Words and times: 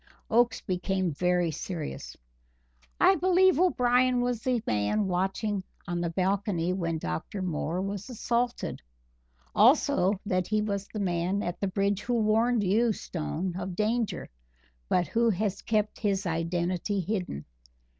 Oakes 0.31 0.61
became 0.61 1.11
very 1.11 1.51
serious. 1.51 2.17
"I 2.99 3.13
believe 3.17 3.59
O'Brien 3.59 4.21
was 4.21 4.41
the 4.41 4.59
man 4.65 5.07
watching 5.07 5.63
on 5.87 6.01
the 6.01 6.09
balcony 6.09 6.73
when 6.73 6.97
Dr. 6.97 7.43
Moore 7.43 7.83
was 7.83 8.09
assaulted; 8.09 8.81
also 9.53 10.19
that 10.25 10.47
he 10.47 10.59
was 10.63 10.87
the 10.87 10.99
man 10.99 11.43
at 11.43 11.59
the 11.59 11.67
bridge 11.67 12.01
who 12.01 12.15
warned 12.15 12.63
you, 12.63 12.91
Stone, 12.93 13.55
of 13.55 13.75
danger, 13.75 14.27
but 14.89 15.05
who 15.05 15.29
has 15.29 15.61
kept 15.61 15.99
his 15.99 16.25
identity 16.25 16.99
hidden. 16.99 17.45